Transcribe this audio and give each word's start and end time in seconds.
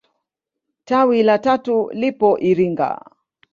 Tawi 0.87 1.17
la 1.23 1.35
tatu 1.45 1.75
lipo 2.01 2.29
Iringa. 2.49 2.89